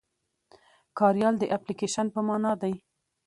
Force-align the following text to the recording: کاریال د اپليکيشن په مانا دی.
کاریال 0.97 1.35
د 1.39 1.43
اپليکيشن 1.57 2.07
په 2.15 2.19
مانا 2.27 2.53
دی. 2.61 2.73